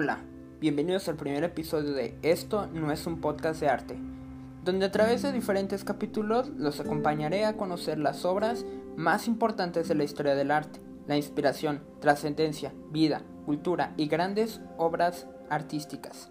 Hola, 0.00 0.20
bienvenidos 0.60 1.08
al 1.08 1.16
primer 1.16 1.42
episodio 1.42 1.90
de 1.92 2.16
Esto 2.22 2.68
no 2.68 2.92
es 2.92 3.04
un 3.08 3.20
podcast 3.20 3.60
de 3.60 3.66
arte, 3.66 3.98
donde 4.62 4.86
a 4.86 4.92
través 4.92 5.22
de 5.22 5.32
diferentes 5.32 5.82
capítulos 5.82 6.50
los 6.50 6.78
acompañaré 6.78 7.44
a 7.44 7.56
conocer 7.56 7.98
las 7.98 8.24
obras 8.24 8.64
más 8.96 9.26
importantes 9.26 9.88
de 9.88 9.96
la 9.96 10.04
historia 10.04 10.36
del 10.36 10.52
arte, 10.52 10.80
la 11.08 11.16
inspiración, 11.16 11.82
trascendencia, 12.00 12.72
vida, 12.92 13.22
cultura 13.44 13.92
y 13.96 14.06
grandes 14.06 14.60
obras 14.76 15.26
artísticas. 15.50 16.30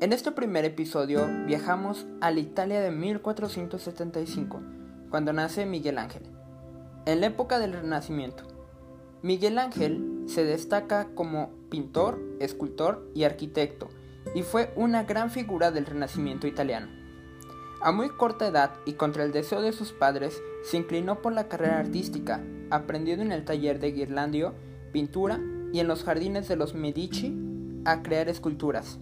En 0.00 0.12
este 0.12 0.30
primer 0.30 0.64
episodio 0.64 1.26
viajamos 1.44 2.06
a 2.20 2.30
la 2.30 2.38
Italia 2.38 2.80
de 2.80 2.92
1475, 2.92 4.62
cuando 5.10 5.32
nace 5.32 5.66
Miguel 5.66 5.98
Ángel, 5.98 6.22
en 7.04 7.20
la 7.20 7.26
época 7.26 7.58
del 7.58 7.72
Renacimiento. 7.72 8.44
Miguel 9.22 9.58
Ángel 9.58 10.07
se 10.28 10.44
destaca 10.44 11.08
como 11.14 11.50
pintor, 11.70 12.20
escultor 12.38 13.10
y 13.14 13.24
arquitecto, 13.24 13.88
y 14.34 14.42
fue 14.42 14.72
una 14.76 15.04
gran 15.04 15.30
figura 15.30 15.70
del 15.70 15.86
Renacimiento 15.86 16.46
italiano. 16.46 16.88
A 17.80 17.92
muy 17.92 18.10
corta 18.10 18.46
edad 18.46 18.74
y 18.84 18.94
contra 18.94 19.24
el 19.24 19.32
deseo 19.32 19.62
de 19.62 19.72
sus 19.72 19.92
padres, 19.92 20.40
se 20.64 20.76
inclinó 20.76 21.22
por 21.22 21.32
la 21.32 21.48
carrera 21.48 21.78
artística, 21.78 22.42
aprendiendo 22.70 23.24
en 23.24 23.32
el 23.32 23.44
taller 23.44 23.78
de 23.78 23.92
Ghirlandio 23.92 24.54
pintura 24.92 25.40
y 25.72 25.80
en 25.80 25.88
los 25.88 26.04
jardines 26.04 26.48
de 26.48 26.56
los 26.56 26.74
Medici 26.74 27.34
a 27.84 28.02
crear 28.02 28.28
esculturas. 28.28 28.98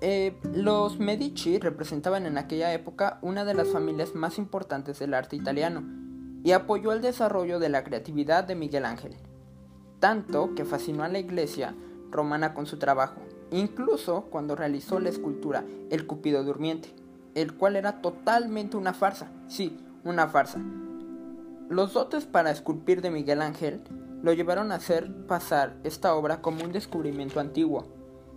Eh, 0.00 0.36
los 0.52 0.98
Medici 0.98 1.58
representaban 1.58 2.26
en 2.26 2.38
aquella 2.38 2.72
época 2.72 3.18
una 3.22 3.44
de 3.44 3.54
las 3.54 3.68
familias 3.68 4.14
más 4.14 4.38
importantes 4.38 4.98
del 4.98 5.14
arte 5.14 5.36
italiano 5.36 6.03
y 6.44 6.52
apoyó 6.52 6.92
el 6.92 7.00
desarrollo 7.00 7.58
de 7.58 7.68
la 7.68 7.82
creatividad 7.82 8.44
de 8.44 8.54
Miguel 8.54 8.84
Ángel, 8.84 9.16
tanto 9.98 10.54
que 10.54 10.64
fascinó 10.64 11.02
a 11.02 11.08
la 11.08 11.18
iglesia 11.18 11.74
romana 12.12 12.54
con 12.54 12.66
su 12.66 12.78
trabajo, 12.78 13.16
incluso 13.50 14.26
cuando 14.30 14.54
realizó 14.54 15.00
la 15.00 15.08
escultura 15.08 15.64
El 15.90 16.06
Cupido 16.06 16.44
Durmiente, 16.44 16.94
el 17.34 17.54
cual 17.54 17.74
era 17.74 18.00
totalmente 18.00 18.76
una 18.76 18.94
farsa, 18.94 19.32
sí, 19.48 19.76
una 20.04 20.28
farsa. 20.28 20.60
Los 21.68 21.94
dotes 21.94 22.26
para 22.26 22.52
esculpir 22.52 23.00
de 23.02 23.10
Miguel 23.10 23.42
Ángel 23.42 23.82
lo 24.22 24.32
llevaron 24.32 24.70
a 24.70 24.76
hacer 24.76 25.26
pasar 25.26 25.76
esta 25.82 26.14
obra 26.14 26.40
como 26.40 26.62
un 26.62 26.70
descubrimiento 26.70 27.40
antiguo, 27.40 27.88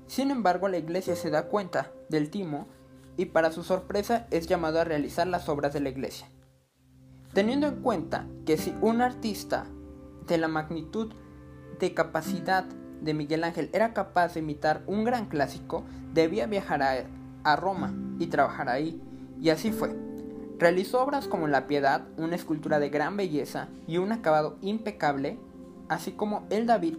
sin 0.08 0.32
embargo, 0.32 0.70
la 0.70 0.78
iglesia 0.78 1.16
se 1.16 1.30
da 1.30 1.48
cuenta 1.48 1.92
del 2.10 2.30
timo 2.30 2.68
y 3.18 3.26
para 3.26 3.52
su 3.52 3.64
sorpresa 3.64 4.26
es 4.32 4.48
llamado 4.48 4.80
a 4.80 4.86
realizar 4.86 5.28
las 5.28 5.50
obras 5.50 5.74
de 5.74 5.82
la 5.82 5.90
iglesia. 5.90 6.30
Teniendo 7.38 7.68
en 7.68 7.84
cuenta 7.84 8.26
que 8.48 8.58
si 8.58 8.74
un 8.82 9.00
artista 9.00 9.68
de 10.26 10.40
la 10.40 10.48
magnitud 10.48 11.14
de 11.80 11.94
capacidad 11.94 12.64
de 12.64 13.14
Miguel 13.14 13.44
Ángel 13.44 13.70
era 13.74 13.94
capaz 13.94 14.34
de 14.34 14.40
imitar 14.40 14.82
un 14.88 15.04
gran 15.04 15.28
clásico, 15.28 15.84
debía 16.16 16.48
viajar 16.48 16.82
a, 16.82 17.56
Roma 17.56 17.94
y 18.18 18.26
trabajar 18.26 18.70
ahí, 18.70 19.00
y 19.40 19.52
así 19.52 19.72
fue. 19.72 19.96
Realizó 20.58 21.04
obras 21.04 21.28
como 21.28 21.48
La 21.48 21.68
Piedad, 21.68 22.08
una 22.18 22.36
escultura 22.36 22.80
de 22.80 22.90
gran 22.90 23.16
belleza 23.18 23.68
y 23.86 23.98
un 23.98 24.14
acabado 24.14 24.58
impecable, 24.62 25.38
así 25.90 26.14
como 26.14 26.48
El 26.50 26.66
David 26.66 26.96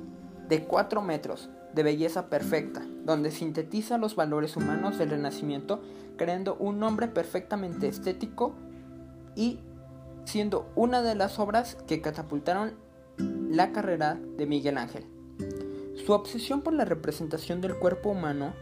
de 0.49 0.63
4 0.63 1.03
metros, 1.03 1.51
de 1.75 1.83
belleza 1.83 2.31
perfecta, 2.31 2.87
donde 3.05 3.33
sintetiza 3.33 3.99
los 3.99 4.15
valores 4.15 4.57
humanos 4.57 4.99
del 4.99 5.11
Renacimiento, 5.11 5.83
creando 6.17 6.55
un 6.61 6.79
nombre 6.79 7.09
perfectamente 7.09 7.89
estético 7.89 8.55
y 9.35 9.59
siendo 10.29 10.71
una 10.75 11.01
de 11.01 11.15
las 11.15 11.39
obras 11.39 11.79
que 11.87 12.03
catapultaron 12.03 12.75
la 13.17 13.73
carrera 13.73 14.21
de 14.37 14.45
Miguel 14.45 14.77
Ángel. 14.77 15.07
Su 16.05 16.13
obsesión 16.13 16.61
por 16.61 16.75
la 16.75 16.85
representación 16.85 17.63
del 17.63 17.79
cuerpo 17.79 18.11
humano 18.11 18.53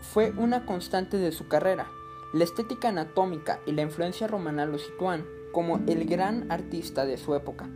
fue 0.00 0.30
una 0.30 0.64
constante 0.64 1.18
de 1.18 1.32
su 1.32 1.48
carrera. 1.48 1.88
La 2.32 2.44
estética 2.44 2.90
anatómica 2.90 3.58
y 3.66 3.72
la 3.72 3.82
influencia 3.82 4.28
romana 4.28 4.66
lo 4.66 4.78
sitúan 4.78 5.26
como 5.52 5.80
el 5.88 6.04
gran 6.04 6.50
artista 6.52 7.04
de 7.04 7.16
su 7.16 7.34
época. 7.34 7.68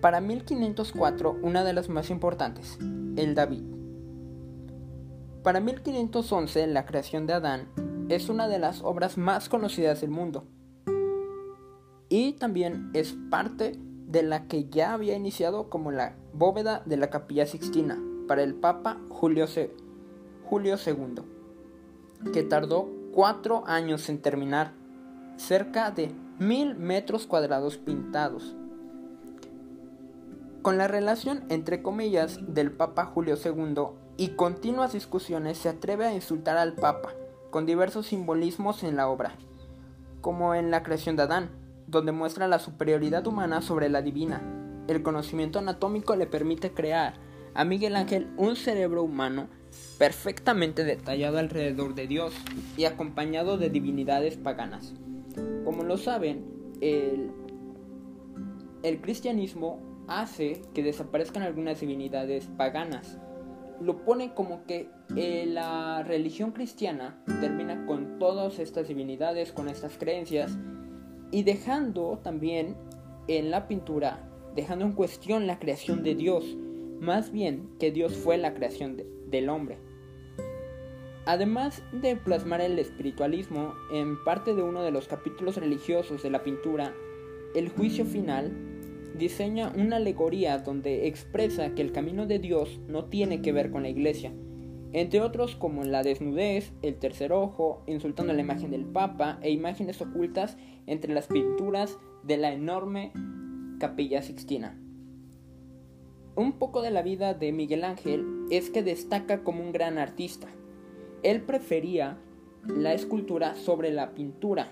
Para 0.00 0.20
1504, 0.20 1.36
una 1.42 1.64
de 1.64 1.72
las 1.72 1.88
más 1.88 2.08
importantes, 2.08 2.78
el 3.16 3.34
David. 3.34 3.64
Para 5.42 5.58
1511, 5.58 6.68
la 6.68 6.86
creación 6.86 7.26
de 7.26 7.32
Adán 7.32 7.68
es 8.08 8.28
una 8.28 8.46
de 8.46 8.60
las 8.60 8.80
obras 8.82 9.18
más 9.18 9.48
conocidas 9.48 10.02
del 10.02 10.10
mundo. 10.10 10.46
Y 12.16 12.34
también 12.34 12.90
es 12.92 13.16
parte 13.28 13.72
de 14.06 14.22
la 14.22 14.46
que 14.46 14.66
ya 14.66 14.92
había 14.92 15.16
iniciado 15.16 15.68
como 15.68 15.90
la 15.90 16.14
bóveda 16.32 16.80
de 16.86 16.96
la 16.96 17.10
capilla 17.10 17.44
sixtina 17.44 18.00
para 18.28 18.44
el 18.44 18.54
Papa 18.54 19.00
Julio, 19.08 19.46
II, 19.48 21.24
que 22.32 22.44
tardó 22.44 22.88
cuatro 23.12 23.64
años 23.66 24.08
en 24.08 24.22
terminar, 24.22 24.74
cerca 25.38 25.90
de 25.90 26.12
mil 26.38 26.76
metros 26.76 27.26
cuadrados 27.26 27.78
pintados. 27.78 28.54
Con 30.62 30.78
la 30.78 30.86
relación 30.86 31.42
entre 31.48 31.82
comillas 31.82 32.38
del 32.46 32.70
Papa 32.70 33.06
Julio 33.06 33.34
II 33.44 33.88
y 34.18 34.28
continuas 34.36 34.92
discusiones 34.92 35.58
se 35.58 35.68
atreve 35.68 36.06
a 36.06 36.14
insultar 36.14 36.58
al 36.58 36.74
Papa, 36.74 37.08
con 37.50 37.66
diversos 37.66 38.06
simbolismos 38.06 38.84
en 38.84 38.94
la 38.94 39.08
obra, 39.08 39.34
como 40.20 40.54
en 40.54 40.70
la 40.70 40.84
creación 40.84 41.16
de 41.16 41.24
Adán, 41.24 41.63
donde 41.86 42.12
muestra 42.12 42.48
la 42.48 42.58
superioridad 42.58 43.26
humana 43.26 43.62
sobre 43.62 43.88
la 43.88 44.02
divina. 44.02 44.42
El 44.88 45.02
conocimiento 45.02 45.58
anatómico 45.58 46.16
le 46.16 46.26
permite 46.26 46.72
crear 46.72 47.14
a 47.54 47.64
Miguel 47.64 47.96
Ángel 47.96 48.28
un 48.36 48.56
cerebro 48.56 49.02
humano 49.02 49.48
perfectamente 49.98 50.84
detallado 50.84 51.38
alrededor 51.38 51.94
de 51.94 52.06
Dios 52.06 52.34
y 52.76 52.84
acompañado 52.84 53.58
de 53.58 53.70
divinidades 53.70 54.36
paganas. 54.36 54.94
Como 55.64 55.82
lo 55.84 55.96
saben, 55.96 56.44
el, 56.80 57.30
el 58.82 59.00
cristianismo 59.00 59.80
hace 60.08 60.62
que 60.74 60.82
desaparezcan 60.82 61.42
algunas 61.42 61.80
divinidades 61.80 62.46
paganas 62.56 63.18
lo 63.80 64.04
pone 64.04 64.34
como 64.34 64.64
que 64.64 64.90
eh, 65.16 65.46
la 65.46 66.02
religión 66.02 66.52
cristiana 66.52 67.22
termina 67.40 67.86
con 67.86 68.18
todas 68.18 68.58
estas 68.58 68.88
divinidades, 68.88 69.52
con 69.52 69.68
estas 69.68 69.98
creencias, 69.98 70.56
y 71.30 71.42
dejando 71.42 72.20
también 72.22 72.76
en 73.28 73.50
la 73.50 73.68
pintura, 73.68 74.28
dejando 74.54 74.84
en 74.84 74.92
cuestión 74.92 75.46
la 75.46 75.58
creación 75.58 76.02
de 76.02 76.14
Dios, 76.14 76.56
más 77.00 77.32
bien 77.32 77.70
que 77.78 77.90
Dios 77.90 78.14
fue 78.16 78.38
la 78.38 78.54
creación 78.54 79.02
del 79.28 79.48
hombre. 79.48 79.78
Además 81.26 81.82
de 81.92 82.16
plasmar 82.16 82.60
el 82.60 82.78
espiritualismo 82.78 83.74
en 83.92 84.22
parte 84.24 84.54
de 84.54 84.62
uno 84.62 84.82
de 84.82 84.90
los 84.90 85.08
capítulos 85.08 85.56
religiosos 85.56 86.22
de 86.22 86.30
la 86.30 86.42
pintura, 86.42 86.92
el 87.54 87.70
juicio 87.70 88.04
final 88.04 88.52
diseña 89.16 89.72
una 89.74 89.96
alegoría 89.96 90.58
donde 90.58 91.06
expresa 91.06 91.74
que 91.74 91.82
el 91.82 91.92
camino 91.92 92.26
de 92.26 92.38
Dios 92.38 92.80
no 92.88 93.06
tiene 93.06 93.40
que 93.40 93.52
ver 93.52 93.70
con 93.70 93.82
la 93.82 93.88
iglesia, 93.88 94.32
entre 94.94 95.20
otros 95.20 95.56
como 95.56 95.82
la 95.82 96.04
desnudez, 96.04 96.72
el 96.82 96.94
tercer 96.94 97.32
ojo, 97.32 97.82
insultando 97.88 98.32
la 98.32 98.40
imagen 98.40 98.70
del 98.70 98.84
Papa 98.84 99.40
e 99.42 99.50
imágenes 99.50 100.00
ocultas 100.00 100.56
entre 100.86 101.12
las 101.12 101.26
pinturas 101.26 101.98
de 102.22 102.36
la 102.36 102.52
enorme 102.52 103.12
capilla 103.80 104.22
sixtina. 104.22 104.78
Un 106.36 106.52
poco 106.52 106.80
de 106.80 106.92
la 106.92 107.02
vida 107.02 107.34
de 107.34 107.50
Miguel 107.50 107.82
Ángel 107.82 108.24
es 108.52 108.70
que 108.70 108.84
destaca 108.84 109.42
como 109.42 109.64
un 109.64 109.72
gran 109.72 109.98
artista. 109.98 110.46
Él 111.24 111.42
prefería 111.42 112.16
la 112.64 112.94
escultura 112.94 113.56
sobre 113.56 113.90
la 113.90 114.14
pintura. 114.14 114.68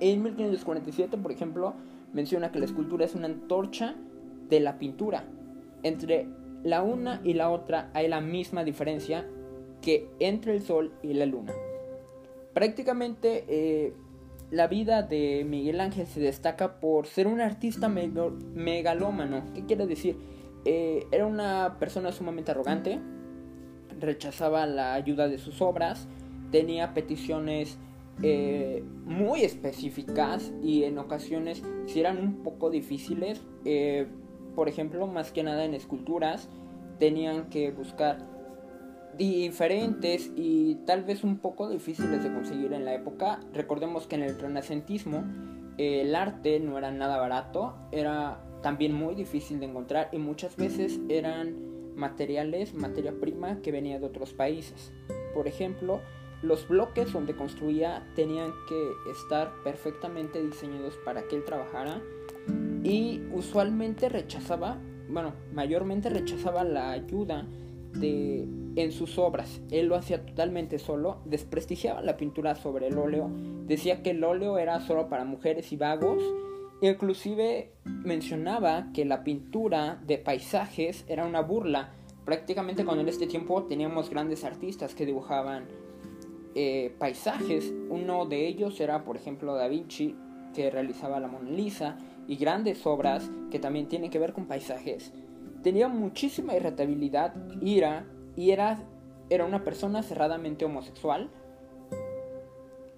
En 0.00 0.20
1547, 0.24 1.16
por 1.16 1.30
ejemplo, 1.30 1.74
menciona 2.12 2.50
que 2.50 2.58
la 2.58 2.64
escultura 2.64 3.04
es 3.04 3.14
una 3.14 3.26
antorcha 3.26 3.94
de 4.48 4.58
la 4.58 4.80
pintura. 4.80 5.24
Entre 5.84 6.26
la 6.64 6.82
una 6.82 7.20
y 7.24 7.34
la 7.34 7.50
otra 7.50 7.90
hay 7.94 8.08
la 8.08 8.20
misma 8.20 8.64
diferencia 8.64 9.26
que 9.80 10.08
entre 10.20 10.54
el 10.54 10.62
sol 10.62 10.92
y 11.02 11.12
la 11.14 11.26
luna. 11.26 11.52
Prácticamente 12.54 13.44
eh, 13.48 13.94
la 14.50 14.66
vida 14.68 15.02
de 15.02 15.44
Miguel 15.48 15.80
Ángel 15.80 16.06
se 16.06 16.20
destaca 16.20 16.78
por 16.78 17.06
ser 17.06 17.26
un 17.26 17.40
artista 17.40 17.88
megalómano. 17.88 19.44
¿Qué 19.54 19.64
quiere 19.64 19.86
decir? 19.86 20.16
Eh, 20.64 21.06
era 21.10 21.26
una 21.26 21.76
persona 21.80 22.12
sumamente 22.12 22.52
arrogante, 22.52 23.00
rechazaba 23.98 24.66
la 24.66 24.94
ayuda 24.94 25.28
de 25.28 25.38
sus 25.38 25.60
obras, 25.60 26.06
tenía 26.50 26.94
peticiones 26.94 27.78
eh, 28.22 28.84
muy 29.04 29.42
específicas 29.42 30.52
y 30.62 30.84
en 30.84 30.98
ocasiones 30.98 31.62
si 31.86 32.00
eran 32.00 32.18
un 32.18 32.42
poco 32.42 32.70
difíciles. 32.70 33.40
Por 34.54 34.68
ejemplo, 34.68 35.06
más 35.06 35.32
que 35.32 35.42
nada 35.42 35.64
en 35.64 35.74
esculturas, 35.74 36.48
tenían 36.98 37.48
que 37.48 37.70
buscar 37.70 38.18
diferentes 39.16 40.30
y 40.36 40.76
tal 40.86 41.04
vez 41.04 41.22
un 41.24 41.38
poco 41.38 41.68
difíciles 41.68 42.22
de 42.22 42.32
conseguir 42.32 42.72
en 42.72 42.84
la 42.84 42.94
época. 42.94 43.40
Recordemos 43.52 44.06
que 44.06 44.16
en 44.16 44.22
el 44.22 44.38
renacentismo 44.38 45.24
el 45.78 46.14
arte 46.14 46.60
no 46.60 46.78
era 46.78 46.90
nada 46.90 47.18
barato, 47.18 47.74
era 47.90 48.42
también 48.62 48.94
muy 48.94 49.14
difícil 49.14 49.60
de 49.60 49.66
encontrar 49.66 50.08
y 50.12 50.18
muchas 50.18 50.56
veces 50.56 51.00
eran 51.08 51.72
materiales, 51.96 52.74
materia 52.74 53.12
prima 53.20 53.60
que 53.60 53.72
venía 53.72 53.98
de 53.98 54.06
otros 54.06 54.32
países. 54.32 54.92
Por 55.34 55.48
ejemplo, 55.48 56.00
los 56.42 56.66
bloques 56.68 57.12
donde 57.12 57.34
construía 57.34 58.06
tenían 58.14 58.52
que 58.68 59.10
estar 59.10 59.52
perfectamente 59.62 60.42
diseñados 60.42 60.96
para 61.04 61.22
que 61.28 61.36
él 61.36 61.44
trabajara 61.44 62.00
y 62.82 63.22
usualmente 63.32 64.08
rechazaba, 64.08 64.78
bueno, 65.08 65.32
mayormente 65.52 66.10
rechazaba 66.10 66.64
la 66.64 66.90
ayuda 66.90 67.46
de 67.94 68.48
en 68.76 68.92
sus 68.92 69.18
obras. 69.18 69.60
Él 69.70 69.86
lo 69.86 69.96
hacía 69.96 70.24
totalmente 70.24 70.78
solo, 70.78 71.18
desprestigiaba 71.24 72.00
la 72.02 72.16
pintura 72.16 72.54
sobre 72.54 72.88
el 72.88 72.98
óleo, 72.98 73.30
decía 73.66 74.02
que 74.02 74.10
el 74.10 74.24
óleo 74.24 74.58
era 74.58 74.80
solo 74.80 75.08
para 75.08 75.24
mujeres 75.24 75.72
y 75.72 75.76
vagos, 75.76 76.22
inclusive 76.80 77.72
mencionaba 77.84 78.90
que 78.92 79.04
la 79.04 79.24
pintura 79.24 80.00
de 80.06 80.18
paisajes 80.18 81.04
era 81.08 81.26
una 81.26 81.40
burla. 81.40 81.90
Prácticamente 82.24 82.84
con 82.84 82.98
él 82.98 83.08
este 83.08 83.26
tiempo 83.26 83.64
teníamos 83.64 84.08
grandes 84.08 84.44
artistas 84.44 84.94
que 84.94 85.06
dibujaban 85.06 85.64
eh, 86.54 86.94
paisajes. 86.98 87.72
Uno 87.90 88.26
de 88.26 88.46
ellos 88.46 88.80
era, 88.80 89.04
por 89.04 89.16
ejemplo, 89.16 89.54
Da 89.54 89.68
Vinci, 89.68 90.14
que 90.54 90.70
realizaba 90.70 91.18
la 91.18 91.28
Mona 91.28 91.50
Lisa, 91.50 91.98
y 92.26 92.36
grandes 92.36 92.86
obras 92.86 93.30
que 93.50 93.58
también 93.58 93.88
tienen 93.88 94.10
que 94.10 94.18
ver 94.18 94.32
con 94.32 94.46
paisajes. 94.46 95.12
Tenía 95.62 95.88
muchísima 95.88 96.54
irritabilidad, 96.54 97.34
ira, 97.60 98.06
y 98.36 98.50
era, 98.50 98.82
era 99.30 99.44
una 99.44 99.64
persona 99.64 100.02
cerradamente 100.02 100.64
homosexual. 100.64 101.30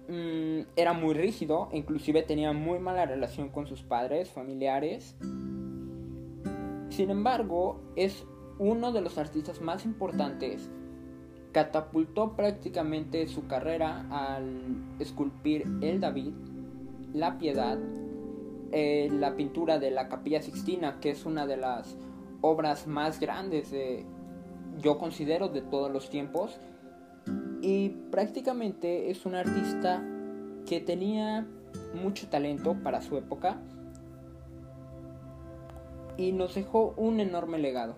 Mm, 0.07 0.61
era 0.75 0.93
muy 0.93 1.13
rígido, 1.13 1.69
inclusive 1.71 2.23
tenía 2.23 2.53
muy 2.53 2.79
mala 2.79 3.05
relación 3.05 3.49
con 3.49 3.67
sus 3.67 3.83
padres, 3.83 4.29
familiares. 4.31 5.15
Sin 6.89 7.09
embargo, 7.09 7.81
es 7.95 8.25
uno 8.57 8.91
de 8.91 9.01
los 9.01 9.17
artistas 9.17 9.61
más 9.61 9.85
importantes 9.85 10.69
catapultó 11.55 12.35
prácticamente 12.35 13.25
su 13.27 13.47
carrera 13.47 14.05
al 14.09 14.97
esculpir 14.99 15.65
el 15.79 16.01
David, 16.01 16.33
la 17.13 17.37
Piedad, 17.37 17.79
la 19.11 19.35
pintura 19.35 19.79
de 19.79 19.91
la 19.91 20.09
Capilla 20.09 20.41
Sixtina, 20.41 20.99
que 20.99 21.11
es 21.11 21.25
una 21.25 21.45
de 21.45 21.57
las 21.57 21.95
obras 22.41 22.87
más 22.87 23.19
grandes 23.19 23.71
de, 23.71 24.05
yo 24.79 24.97
considero, 24.97 25.47
de 25.49 25.61
todos 25.61 25.91
los 25.91 26.09
tiempos. 26.09 26.59
Y 27.61 27.89
prácticamente 28.11 29.09
es 29.09 29.25
un 29.25 29.35
artista 29.35 30.03
que 30.65 30.81
tenía 30.81 31.47
mucho 31.93 32.27
talento 32.27 32.75
para 32.83 33.01
su 33.01 33.17
época 33.17 33.61
y 36.17 36.31
nos 36.31 36.55
dejó 36.55 36.93
un 36.97 37.19
enorme 37.19 37.57
legado. 37.57 37.97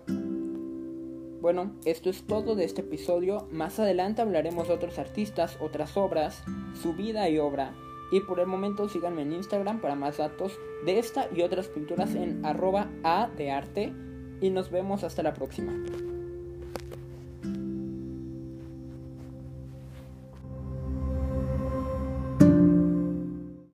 Bueno, 1.40 1.72
esto 1.84 2.10
es 2.10 2.26
todo 2.26 2.56
de 2.56 2.64
este 2.64 2.80
episodio. 2.80 3.46
Más 3.52 3.78
adelante 3.78 4.22
hablaremos 4.22 4.68
de 4.68 4.74
otros 4.74 4.98
artistas, 4.98 5.56
otras 5.60 5.96
obras, 5.96 6.42
su 6.74 6.94
vida 6.94 7.28
y 7.28 7.38
obra. 7.38 7.74
Y 8.10 8.20
por 8.20 8.40
el 8.40 8.46
momento 8.46 8.88
síganme 8.88 9.22
en 9.22 9.32
Instagram 9.32 9.80
para 9.80 9.94
más 9.94 10.16
datos 10.16 10.58
de 10.84 10.98
esta 10.98 11.28
y 11.34 11.42
otras 11.42 11.68
pinturas 11.68 12.14
en 12.14 12.44
arroba 12.44 12.88
a 13.04 13.28
de 13.36 13.50
arte. 13.50 13.92
Y 14.40 14.50
nos 14.50 14.70
vemos 14.70 15.04
hasta 15.04 15.22
la 15.22 15.34
próxima. 15.34 15.72